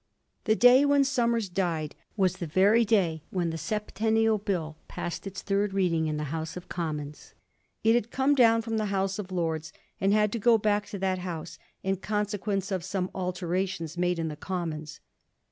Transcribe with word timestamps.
The 0.45 0.55
day 0.55 0.83
when 0.83 1.03
Somers 1.03 1.47
died 1.47 1.93
was 2.17 2.37
the 2.37 2.47
very 2.47 2.83
day 2.85 3.21
when 3.29 3.51
the 3.51 3.57
Septennial 3.59 4.39
Bill 4.39 4.77
passed 4.87 5.27
its 5.27 5.43
third 5.43 5.75
reading 5.75 6.07
in 6.07 6.17
the 6.17 6.23
House 6.33 6.57
of 6.57 6.67
Commons. 6.67 7.35
It 7.83 7.93
had 7.93 8.09
come 8.09 8.33
down 8.33 8.63
from 8.63 8.77
the 8.79 8.85
House 8.87 9.19
of 9.19 9.31
Lords, 9.31 9.71
and 9.99 10.11
had 10.11 10.31
to 10.31 10.39
go 10.39 10.57
back 10.57 10.87
to 10.87 10.97
that 10.97 11.19
House, 11.19 11.59
in 11.83 11.97
consequence 11.97 12.71
of 12.71 12.83
some 12.83 13.11
altera 13.13 13.67
tions 13.67 13.95
made 13.95 14.17
in 14.17 14.27
the 14.27 14.35
Commons. 14.35 15.01